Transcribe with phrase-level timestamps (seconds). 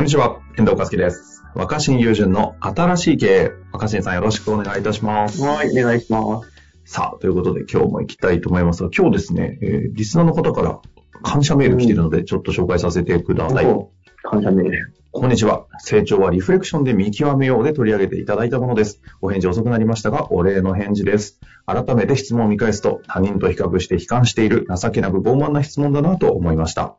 [0.00, 1.44] こんにちは、遠藤和樹です。
[1.54, 3.50] 若新友人の新しい経営。
[3.70, 5.42] 若新さんよろしくお願いいたします。
[5.42, 6.50] はい、お願いします。
[6.86, 10.80] さあ、ということで今日も行きたいと思いますが、今日ですね、えーリスナーの方から
[11.22, 13.66] 感謝メール来ているので、ちょっと紹介させてください。
[13.66, 13.90] お
[14.22, 14.94] 感謝メール。
[15.10, 15.66] こんにちは。
[15.80, 19.02] 成長はリフレクションで見極めようで取り上げていただいたものです。
[19.20, 21.38] お返事遅くなりましたが、お礼の返事です。
[21.66, 26.96] 改めて質問を見返すと、他人と比較して悲観している情けなく傲慢な質問だなと思いました。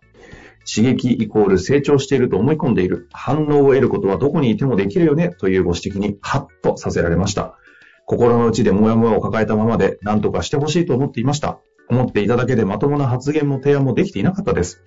[0.66, 3.08] 刺激イコール成長していると思い込んでいる。
[3.12, 7.58] 反応を得ることはどこにいてもできるよねというご指摘にハッとさせられました。
[8.06, 11.60] 心の内でモヤモヤを抱えたままで何とかしてほしいと思っていました。
[11.90, 14.84] 思っていただけでまともな発言も提案もできていなかったです。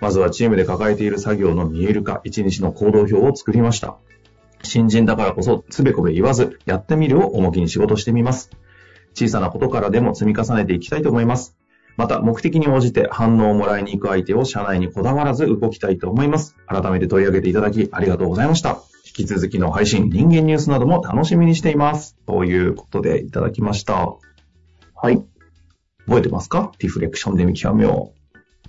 [0.00, 3.96] まずはチームで抱えている作業の見える化、一日の行動表を作りました。
[4.62, 8.50] 新人だからこそ、つべこべ言わず、やってみるを重きに仕事してみます。
[9.14, 11.57] 小さなことからでも積み重ねていきたいと思います。
[11.98, 16.54] また、目的に応じて反応をもらいに行く相手を社内にこだわらず動きたいと思います。
[16.66, 18.78] 改めて取り上げていただきありがとうございました。
[19.04, 22.16] 引き続きの配信、人間ニュースなども楽しみにしています。
[22.24, 24.14] ということでいただきました。
[24.94, 25.22] はい。
[26.06, 26.70] 覚えてますか？
[26.78, 28.12] リフレクションで見極めよ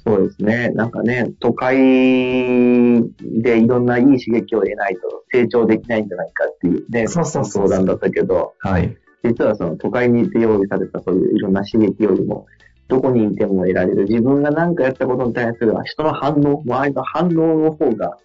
[0.06, 0.70] そうですね。
[0.70, 8.68] なんかね、都会でいろんないい刺激を得ないと成長できないんじゃないかっていうね、そうそうそう相談だったけど、う。
[8.68, 8.98] はい。
[9.24, 12.48] 実はその都会にいて用意されたそういういろんな刺激よりも、
[12.90, 18.18] どこにいても得られる自分が何かやったことに対する人の反応、周りの反応の方が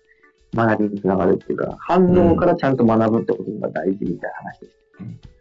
[0.55, 4.73] 学びにつながるっていうか、反応からちゃんと学ぶってことが大事みたいな話です。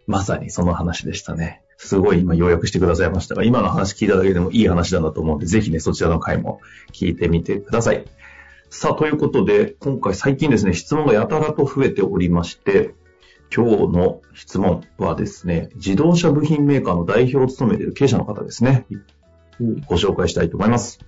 [0.08, 1.62] まさにその話でしたね。
[1.78, 6.59] すごい今要約してくださいましたが、今の話聞いただけでもいい話なんだと思うので、ぜひね、そちらの回も
[6.92, 8.06] 聞いてみてください。
[8.70, 12.94] さあ、ということで、今回最近ですね、質問がやたらと増えておりまして、
[13.56, 18.88] 今日の質問はですね、自動車部品メーカーの代表を務めている経営者の方ですね、
[19.88, 21.00] ご紹介したいと思います。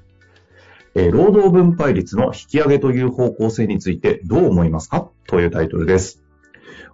[0.95, 5.09] えー労働分配率の引き上げという方向性についてどう思いますか？
[5.27, 6.21] というタイトルです。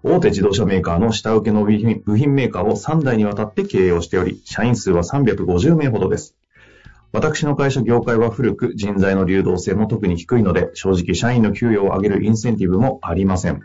[0.04, 6.36] 大手自動車メーカーの下請けの部品部品メーカーを3代にわたって経営をしており、社員数は350名ほどです。
[7.12, 13.62] 私の会社業界は古く人材の流動性も特に低いので、正直社員の給与を上げるインセンティブもありません。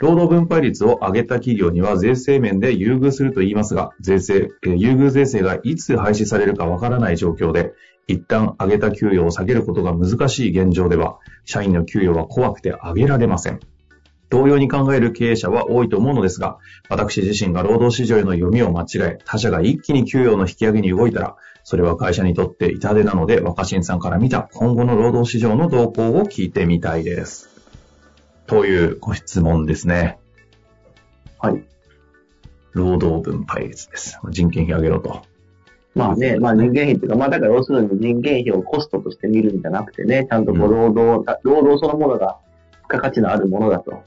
[0.00, 7.74] 労働分配率を上げた企業には税制面で優遇すると言いますが、税制、優遇税制がいつ廃止されるかわからない状況で、
[8.06, 13.60] 一旦上げた給与を下げることが難しい現状では、社員の給与は怖くて上げられません。
[14.30, 16.56] 同様に考える経営者は多いと思うのですが、
[16.88, 27.59] 私自身が労働市場への読みを間違え、他社が一気に給与の引き上げに動いたら、それは会社にとって痛手なので、若新さんから見た今後の労働市場の動向を聞いてみたいです。
[28.50, 30.18] というご質問ですね。
[31.38, 31.64] はい。
[32.72, 34.18] 労働分配率です。
[34.28, 35.22] 人件費上げろと。
[35.94, 42.38] まあね、まあ人件費っていうか、まあだから要するに人件費をコストとして見るんじゃなくてね、ちゃんとこう労働、労働そのものが
[42.82, 44.02] 付加価値のあるものだと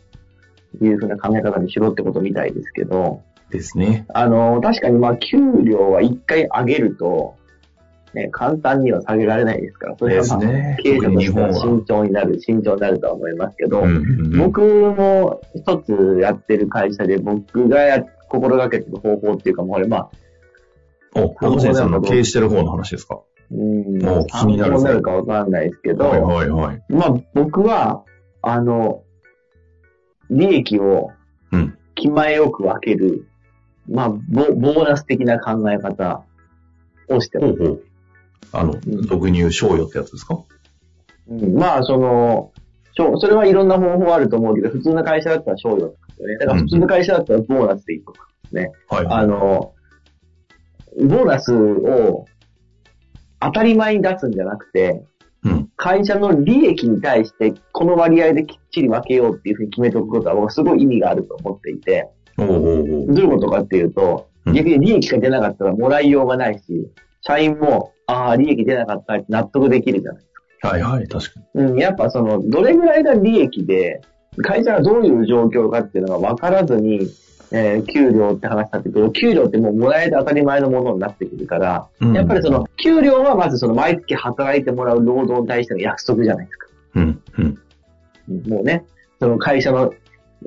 [0.82, 4.06] いうふうな考え方にしろってことみたいですけど、ですね。
[4.14, 7.36] あの、確かにまあ給料は一回上げると、
[8.14, 20.10] ね、簡単には下げられないですから、それはまあ、ね経営者として慎重になる、慎重になるとは思いますけど、うんうんうん僕も一つやってる会社で僕がや心がけてる方法っていうか、もうこれまあ、
[21.16, 23.20] お、若新さんの経営してる方の話ですか？
[23.52, 26.84] うん、お気になるなるかわかんないですけど、はいはいはい。
[26.90, 28.04] まあ僕は、
[28.42, 29.04] あの、
[30.30, 31.12] 利益を
[31.52, 31.78] うん。
[31.96, 33.28] 気前よく分ける、
[33.88, 34.18] まあボ、
[34.56, 36.24] ボーナス的な考え方
[37.08, 37.54] をしてます。
[37.56, 37.84] ほうほう。
[38.52, 40.40] あの、ん俗に言う賞与ってやつですか？
[41.30, 42.52] うん、まあ、その、
[42.96, 46.38] 賞それはいろんな方法あると思うけど、普通の会社だったら賞与ですよね。
[46.38, 48.72] だから普通の会社だったらボーナスでいくとかですね。
[48.90, 49.08] はい。
[49.10, 49.74] あの、
[50.98, 52.26] ボーナスを
[53.40, 55.04] 当たり前に出すんじゃなくて、
[55.44, 55.70] うん。
[55.76, 66.64] 会社の利益に対してこの割合できっちり分けようっていうふうに決めておくことは僕はすごい意味があると思っていて、おうおうおうどういうことかっていうと、うん逆に利益が出なかったらもらいようがないし、
[67.22, 70.24] 社員も、ああ、利益出なかったって納得できるじゃない。
[70.62, 71.64] はいはい、確かに。
[71.64, 74.02] うん、やっぱその、どれぐらいが利益で、
[74.42, 77.08] 会社がどういう状況かっていうのが分からずに、
[77.52, 86.68] えー給料って話になってくると、給料ってもうもらえて当たり前のものになってくるから、うんやっぱりその、給料はまずその毎月働いてもらう労働に対しての約束じゃないですか。
[86.96, 87.46] うん、うん。
[88.30, 88.86] うんもうね、
[89.20, 89.94] その会社の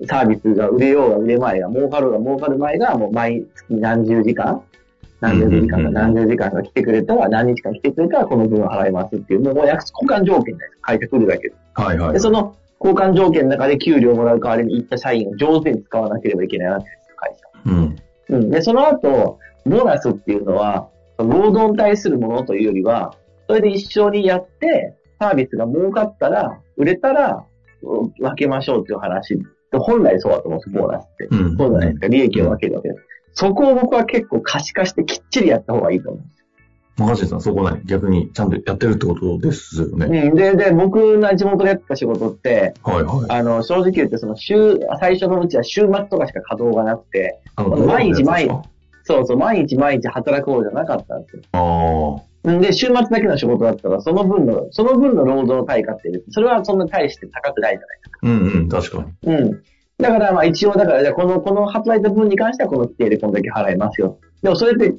[0.08, 4.62] サービスが売れようが売れまいが、儲かろうが儲かる前が、もう毎月何十時間
[5.20, 11.54] 何十時間か何十時間か来てくれたら、何日間来てくれたらこの分を払いますっていう、もう約交換条件で会社来るだけで。
[11.74, 12.12] はいはい。
[12.12, 17.70] で、その交換条件の中で給料をもらう代わりに行った社員を上手に使わなければいけないわけですよ、会社。
[17.70, 17.96] うん。
[18.28, 18.50] うん。
[18.50, 23.14] で、その後、ボーナスっていうのは、労働に対するものというよりは、
[23.48, 27.44] それで一緒にやって、サービスが儲かったら、売れたら、
[27.82, 29.38] うん分けましょうっていう話。
[29.72, 31.24] 本来そうだと思うんです、ボーナスって。
[31.30, 31.56] うん。
[31.56, 32.08] そうじゃないですか。
[32.08, 33.00] 利益を分けるわけです。
[33.36, 36.20] そこを僕は結構可視化してきっちりやった方がいいと思
[36.98, 37.82] マガジンさん、そこない。
[37.84, 39.98] 逆にちゃんとやってるってことですよう。
[39.98, 40.06] ね。
[40.06, 40.34] うん。
[40.34, 43.30] で、で、僕が地元でやってた仕事って、はいはい。
[43.30, 48.50] あの、正直言ってその週、最初のうちは週末とかしか稼働がなくて、あの毎日毎日
[49.04, 52.22] そうそう、毎日毎日働く方じゃなかったんですよ。
[52.44, 58.20] あんで、週末だけの仕事だったら、その分の、その分の労働対価って、それはそんな大して高くないじゃないですか。
[58.22, 58.26] あ。
[58.26, 59.32] うんうん、確かに。
[59.32, 59.62] うん。
[59.98, 64.18] だから、まあ一応、だから、じゃあこの、この働いた分に関してはこの規定でこんだけ払いますよ。
[64.42, 64.94] でもそれって、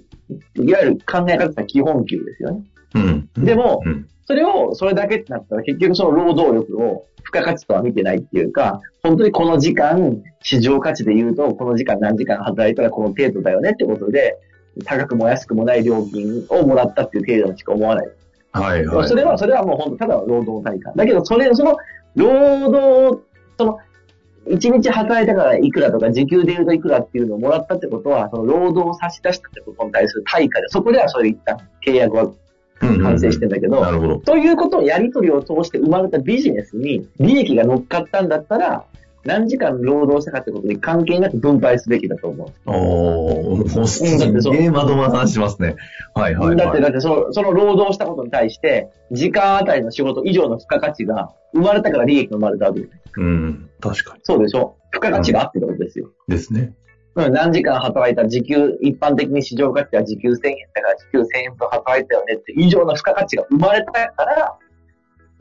[0.56, 2.64] いわゆる考え方は基本給ですよね。
[2.96, 3.30] うん。
[3.46, 4.08] でもうん。
[4.28, 14.38] それを、それだけってなったら、結局その労働力を付加価値とは見てないっていうか、本当にこの時間、市場価値で言うと、この時間何時間働いたらこの程度だよねってことで、
[14.84, 18.08] 高くも安くもない料金をもらったっていう程度にしか思わない。
[18.52, 19.08] はいはい。
[19.08, 20.92] それは、それはもう本当ただの労働対価。
[20.92, 21.78] だけど、それ、その、
[22.16, 23.24] 労働、
[23.58, 23.80] その、
[24.50, 32.32] 一日働いたからいくらとか、時給で言うといくらっていうのをもらったってことは、その労働を差し出したってことに対する対価で、そこではそれ一旦契約は
[32.80, 34.18] 完成してんだけど、なるほど。
[34.20, 38.86] ということをやり取りを通して生まれたビジネスに利益が乗っかったんだったら、
[39.28, 42.48] 何時間労働したかってことに関係なく分配すべきだと思う。
[42.66, 45.76] おー、もうすげえまともな話しますね。
[46.16, 46.82] はいはいだって、はい。
[46.82, 52.92] だってその、その労働したことに対して、時間あたりの仕事以上の付加価値が生まれたから利益が生まれたわけです。
[53.18, 54.22] うん、確かに。
[54.24, 54.78] そうでしょ？
[54.94, 56.10] 付加価値があってことですよ。
[56.30, 56.74] ですね。
[57.16, 64.58] うん、何時間働いた時給、一般的に市場価値は時給1000円だから時給1000円分働いたよねって以上の付加価値が生まれたから、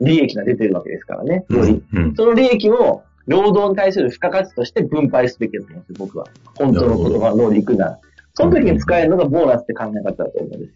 [0.01, 1.45] 利益が出てるわけですからね。
[1.49, 1.83] より。
[1.93, 2.15] うん。
[2.15, 6.25] その利益を労働に対する付加価値として分配すべきだと思うんですよ、僕は。
[6.55, 7.99] 本当の言葉の通り行くなら。
[8.33, 10.73] その時に使えるのがボーナスって考え方だと思うんです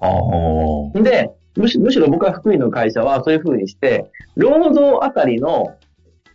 [0.00, 0.08] ああ。
[0.08, 0.92] よ。
[1.02, 5.76] で、むしむしろ僕は福井の会社はそういう風にして、労働あたりの、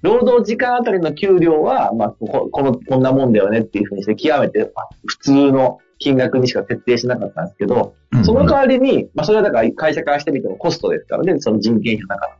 [0.01, 12.33] 労働時間あたりの給料は、まあ、ここの、こんなもんだよねっていう風にして、極めて、まあ、普通の金額にしか設定しなかったんですけど、その代わりに、まあ、それはだから会社からしてみてもコストですからね、その人件費の中の。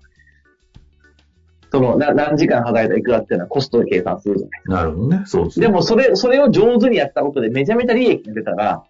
[1.75, 5.23] その、な何時間働いたらいくらっていうのはコストで計算するじゃないなるほどね。
[5.25, 5.67] そうですね。
[5.67, 8.83] でも、それ、それを上手にやったことでめちゃめちゃ利益が出たら、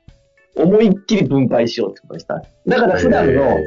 [0.56, 2.44] 思いっきり分配しようってことにした。
[2.68, 3.64] だから普段の、え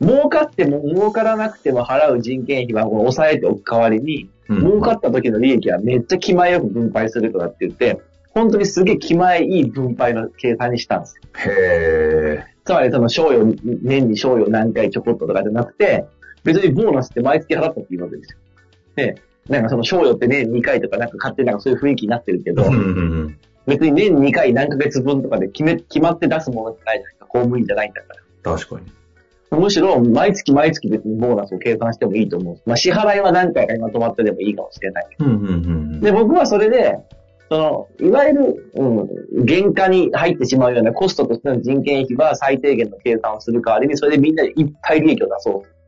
[0.00, 8.00] 儲かっても儲からなくても払う人件費は抑えておく代わりに、ーうん儲かった時の利益はめっちゃ気前よく分配するからって言って、
[8.30, 11.22] 本当にすげえ気前いい分配の計算にしたんですよ。
[11.52, 16.06] へつまりその賞与、年に賞与何回ちょこっととかじゃなくて、
[16.44, 18.38] 別にボーナスって毎月払ったっていいわけですよ。
[18.96, 19.16] で、
[19.48, 22.82] なんかその賞与って年2回とかなんか勝手になんかそういう雰囲気になってるけど、ーうんうんう
[23.24, 23.38] ん。
[23.66, 27.26] 別に年2回何ヶ月分とかで決め、決まって出すものじゃないじゃないか。
[27.26, 28.56] 公務員じゃないんだから。
[28.56, 28.86] 確かに。
[29.58, 32.60] むしろ、毎月毎月別にボーナスを計算してもいいと思う。
[32.66, 35.06] まあ、支払いは何回かにまとまってでもいいかもしれない。
[35.18, 35.48] うんうんう
[35.96, 36.00] ん。
[36.00, 36.98] で、僕はそれで、
[37.50, 38.84] その、いわゆる、う
[39.42, 45.79] ん、原価に入ってしまうようなコストとしての人件費は最低限の計算をする代わりに、それでみんなでいっぱい利益を出そう。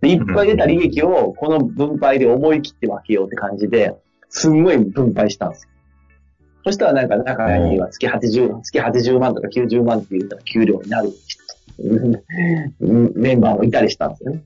[0.00, 3.94] で、いっぱい出た利益をこの分配で思い切って分けようって感じで、
[4.28, 5.70] すんごい分配したんですよ。
[6.64, 11.12] そしたらなんか中には月80、月80万とか90万っていう給料になる
[11.78, 14.42] うんメンバーもいたりしたんですよね。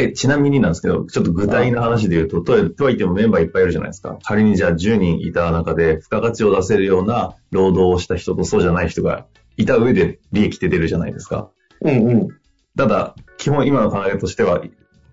[0.00, 4.16] え、ちなみになんですけど、ちょっと具体な話で言うと、とはとはいってもメンバーいっぱいいるじゃないですか。
[4.22, 9.26] 仮にじゃあ10人いた中で、付加価値を出せるような労働をした人とそうじゃない人が
[9.56, 11.50] いた上で利益って出るじゃないですか。
[11.80, 12.28] うんうん。
[12.76, 14.62] ただ、基本今の考えとしては、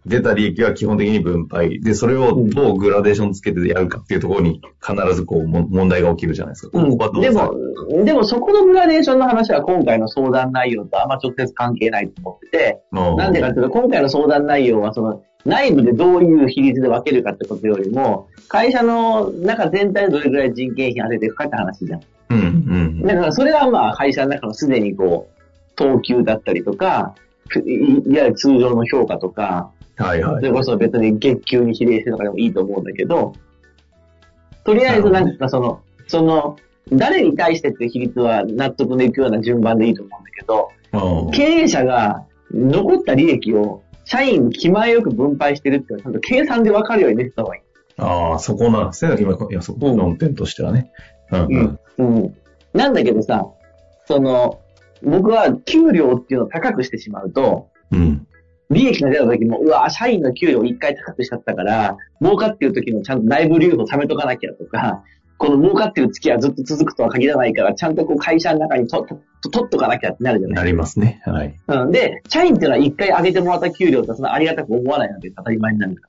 [0.05, 1.79] 出た利益は基本的に分配。
[1.81, 6.79] で、それをどうグラデーションつけてやるかっていうところに必ずこうも問題が起きるじゃないですか。
[6.79, 22.01] うんここはどうでも、でもそこのグラデーションの話は今回の相談内容とあんま直接関係ないと思ってて、うんなんでかっていうと、今回の相談内容はその、内部でどういう比率で分けるかってことよりも、会社の中全体でどれぐらい人件費当てていくかって話じゃん。
[22.29, 27.13] うんうんだからそれはまあ会社の中のすでにこう、等級だったりとか、
[27.53, 30.41] いわゆる通常の評価とか、はいはい。
[30.41, 33.33] それこそ別に月給に比例してとかでもいいと思うんだけど、
[34.63, 36.57] とりあえずなんかその、その、
[36.91, 42.23] 誰に対してっていう比率は納得のいくような順番でいいと思うんだけど、うん経営者が
[42.53, 47.61] 残った利益を社員に気前よく分配してるっていうのはちゃんと計算で分かるようにできた方がいい。
[47.97, 49.15] ああ、そこなんですね。
[49.19, 50.91] 今、いや、そこ、論点としてはね。
[51.31, 52.15] うん、うん。
[52.19, 52.35] うん。
[52.73, 53.47] なんだけどさ、
[54.05, 54.59] その、
[55.03, 58.27] 僕は給料っていうのを高くしてしまうと、うん。
[58.69, 65.03] 利益が出た時も、うわ、社員の給料を一回高くしちゃったから、儲かってる時のちゃんと内部留保貯めとかなきゃとか、
[65.37, 71.21] この儲かってる月はずっと続くとは限らないから、ちゃんとこう会社の中にととと取っとかなきゃってなるじゃないなりますね。
[71.25, 71.55] はい。
[71.67, 71.91] うん。
[71.91, 76.07] で、社員っていうのは一回上げてもらった給料ってそのありがたく思わないので当たり前になるか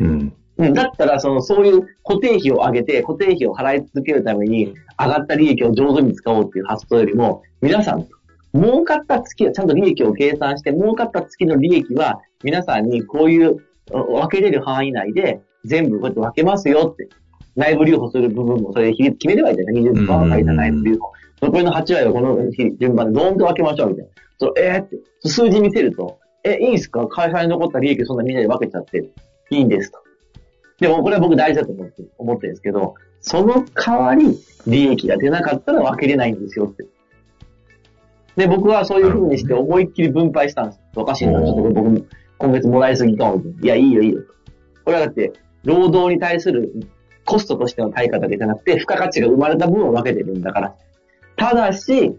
[0.00, 0.06] ら。
[0.06, 0.32] うん。
[0.58, 8.06] うん、だったら、その、そういう固定費を上げて、固定費を払い続けるために、上がった利益を上手に使おうっていう発想よりも、皆さん、
[8.54, 13.56] 儲かった月はちゃんと利益を計算して、儲かった月の利益は、皆さんにこういう、
[13.90, 17.08] 分けれる範囲内で、全部こうやって分けますよって。
[17.54, 21.12] 内部留保する部分もそれ決めればいいじゃない ?20% は借りた内部留保。
[21.42, 24.10] 残りの8割をこの日順番でドーンと分けましょうみたいな。
[24.38, 24.96] そう、えーって、
[25.28, 27.06] 数字見せると、え、いいんすか？
[27.08, 29.04] 会社に残った利益そんなみんなで分けちゃって、
[29.50, 29.98] いいんですと。
[30.80, 36.84] でもこれは僕大事だと思って思ってるんですけど、その代わり利益が出なかったら分けれないんですよって。
[38.36, 40.80] で、僕はそういう風にして思いっきり分配したんです。
[40.96, 42.00] おかしいな、ちょっと僕も
[42.38, 43.42] 今月もらいすぎかも。
[43.62, 44.22] いや、いいよいいよ。
[44.84, 45.32] これはだって、
[45.64, 46.72] 労働に対する
[47.24, 50.74] コストとしての対価だけじゃなくて、付加価値が生まれた分を分けてるんだから。
[51.36, 52.18] ただし、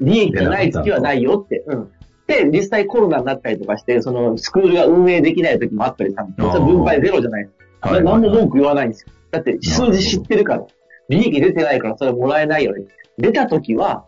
[0.00, 1.64] 利益がない月はないよって。
[1.66, 1.90] うん。
[2.26, 7.48] で、実際コロナになったりとかして、そのスクールが運営できない時もあったりしたんです分配ゼロじゃない。
[7.80, 8.04] はい。
[8.04, 9.12] 何も文句言わないんですよ。
[9.30, 10.66] だって数字知ってるから。
[11.08, 12.84] 利益出てないからそれもらえないよね。
[13.18, 14.04] 出た時は、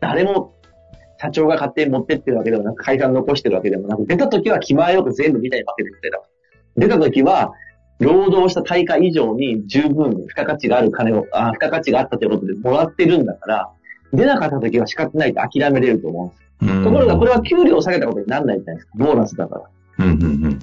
[0.00, 0.54] 誰も
[1.20, 6.20] 社長が勝手に持ってってるわけでもなく、会社に残してるわけでもなく、出た時は気前よく全部みたいに分けてくれた。
[6.76, 7.52] 出た時は、
[7.98, 13.70] 労働した対価以上に十分付加価値がある金を、あ付加価値があったということでもらってるんだから、
[14.12, 16.42] 出なかった時は仕方ないと諦めれると思うんです。
[16.72, 18.92] うんところがこれは給料を下げたことにならないじゃないですか。
[18.96, 19.62] ボーナスだか
[19.98, 20.04] ら。
[20.06, 20.58] うんうんうん。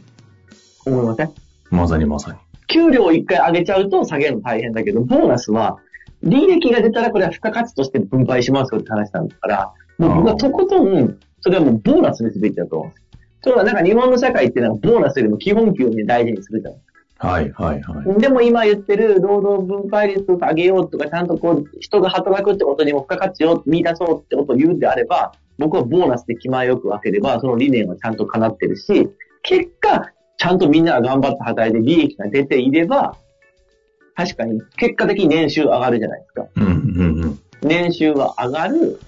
[0.85, 1.31] 思いません？
[1.71, 2.37] まさにまさに。
[2.67, 5.77] 給料を一回上げちゃうと下げるの大変だけど、ボーナスは、
[6.25, 13.03] 利益が出たらこれは付加価値として分配しますよって話なんだから、もう僕はとことん、それはもうボーナスにすべきだと思うんです。
[13.41, 16.79] ところがなんか日本の社会ってなんかボーナスよりも基本給をね大事にするじゃない
[17.17, 18.19] はいはいはい。
[18.19, 29.09] でも今言ってる労働分配率を上げようとか、ちゃんとこう、人が働くってことにも付加価値を見出そうってことを言うんであれば、僕はボーナスで気前よく分ければ、その理念はちゃんと叶ってるし、
[29.43, 33.15] 結果、ちゃんとみんなが頑張って働いて利益が出ていれば、
[34.15, 36.45] 確かに結果的に年収上がるじゃないですか。
[36.55, 37.39] うんうんうん。
[37.61, 38.99] 年収は上がる。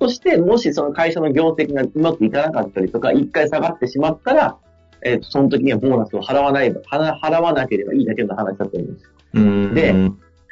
[0.00, 4.56] そして、もしその会社の業績がうまくいかなかったりとか、一回下がってしまったら、
[5.02, 9.10] えっ、と、その時にはボーナスを払わない、払払わなければいいだけの話だと思うんですよ。
[9.34, 9.92] うんで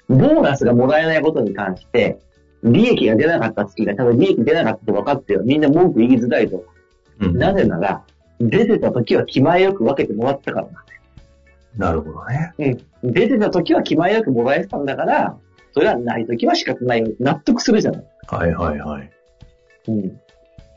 [0.09, 2.21] ボーナスがもらえないことに関して、
[2.63, 6.65] 利益が出なかった月が、多分利益出なかったと分かってるみんな文句言いづらいと。
[7.21, 8.05] うんなぜなら、
[8.39, 10.85] 出てた時は気前よく分けてもらったからな
[11.93, 12.81] るほどね。
[13.03, 13.13] うん。
[13.13, 15.37] 出てた時は気前よくもらえてたんだから、
[15.73, 17.09] それはない時は仕方ないよ。
[17.21, 18.05] 納得するじゃない。
[18.29, 19.11] はいはいはい。
[19.89, 20.21] うん。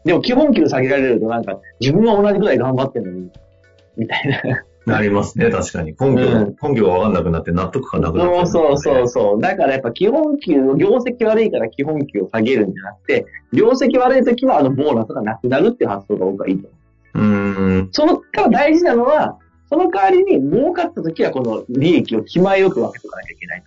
[0.04, 3.32] でも基本給下げられるとなんか、自分は同じくらい頑張ってるのに、
[3.98, 4.64] みたいな。
[4.86, 5.96] なりますね、確かに。
[6.00, 9.42] 根拠が、うん根拠がわかんなくなって納得感なくなってそうそうそう。
[9.42, 16.78] だからやっぱ基本給、業績悪いから基本給を下げるんじゃなくて、業績悪い時はあのボーナスがなくなるっていう発想が僕はいいと思
[17.16, 17.20] う。
[17.20, 17.22] う。
[17.22, 17.90] うん。
[17.92, 19.38] そのから大事なのは、
[19.70, 23.64] その代わりに儲かった時はこの利益を気前よく分けとかなきゃいけない。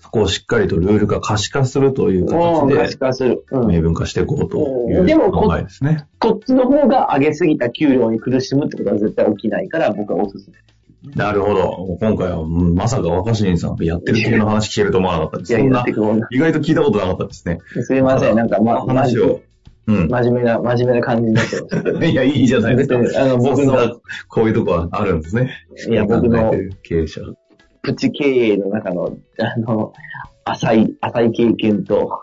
[0.00, 3.44] そこをしっかりとルール化可視化するといううん、可視形で、化する。
[3.50, 3.68] うん。
[3.68, 4.58] 明文化していこうと
[4.88, 6.06] いううんでもこ考えですね。
[6.20, 10.56] こっちの方が上げすぎた給料に苦しむってことは絶対起きないから僕はおすすめ。
[11.16, 11.96] なるほど。
[12.00, 15.50] 今回は、うんまさか若新さんがやってる系の話聞けると思わなかったです。
[15.50, 17.58] いやいや、そんな意外と聞いたことなかったですね。
[17.82, 18.36] すいません。
[18.36, 19.40] なんか、ま、話を。
[19.86, 20.08] うん。
[20.08, 22.00] 真面目な、真面目な感じになってましたけど。
[22.04, 22.98] いや、いいじゃないですか。
[22.98, 23.96] 別にあの僕が
[24.28, 25.50] こういうとこはあるんですね。
[25.88, 27.20] いや、僕の考えてる経営者。
[27.82, 29.92] プチ経営の中の、あの、
[30.44, 32.22] 浅い、浅い経験と、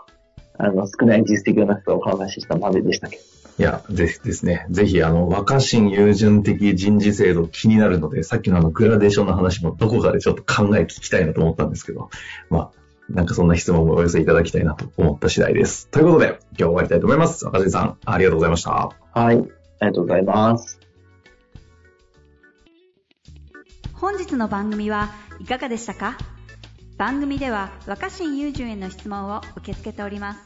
[0.58, 3.22] あの、少ない実績の中をお話ししたまででしたけど。
[3.58, 4.66] いや、ぜひですね。
[4.70, 12.08] ぜひ、あの、若新友人的人事制度気になるので、さっきのあの、グラデーションの話もどこかでちょっと考え聞きたいなと思ったんですけど、
[12.48, 12.70] まあ、
[13.12, 15.88] なんかそんな質問もお寄せいただきたいなと思った次第です。
[15.88, 17.44] ということで、今日終わりたいと思います。
[17.44, 18.70] 若新さん、ありがとうございました。
[19.12, 19.36] はい。
[19.36, 19.46] あり
[19.80, 20.80] がとうございます。
[23.94, 26.18] 本日の番組はいかがでしたか？
[26.98, 30.40] 番組では若新雄純への質問を受け付けております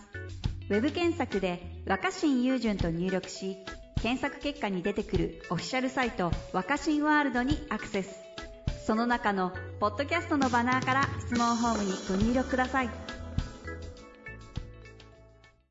[0.71, 3.57] ウェブ検索で若新雄純と入力し
[4.01, 8.26] 検索結果に出てくるオフィシャルサイト若新ワールドにアクセス
[8.87, 9.51] その中の
[9.81, 13.16] ポッドキャストのバナーから質問ホームにご入力ください。